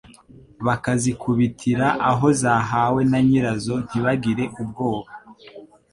Bakazikubitira 0.65 1.87
aho 2.11 2.27
zahawe 2.41 3.01
na 3.11 3.19
nyirazo 3.27 3.75
ntibagire 3.87 4.43
ubwoba, 4.61 5.11